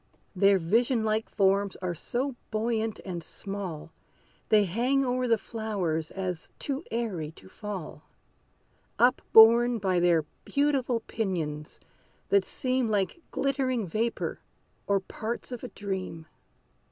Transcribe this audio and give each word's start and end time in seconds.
Their 0.35 0.57
vision 0.57 1.03
like 1.03 1.29
forms 1.29 1.75
are 1.75 1.93
so 1.93 2.35
buoyant 2.49 2.99
and 3.05 3.23
small 3.23 3.91
They 4.49 4.63
hang 4.63 5.05
o'er 5.05 5.27
the 5.27 5.37
flowers, 5.37 6.09
as 6.09 6.51
too 6.57 6.83
airy 6.89 7.29
to 7.33 7.47
fall, 7.47 8.01
Up 8.97 9.21
borne 9.31 9.77
by 9.77 9.99
their 9.99 10.25
beautiful 10.43 11.01
pinions, 11.01 11.79
that 12.29 12.43
seem 12.43 12.89
Like 12.89 13.21
glittering 13.29 13.85
vapor, 13.85 14.39
or 14.87 15.01
parts 15.01 15.51
of 15.51 15.63
a 15.63 15.67
dream. 15.67 16.25